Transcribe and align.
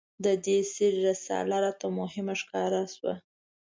د 0.25 0.27
دې 0.45 0.57
سیر 0.73 0.93
رساله 1.09 1.57
راته 1.65 1.87
مهمه 1.99 2.33
ښکاره 2.41 2.81
شوه. 2.93 3.13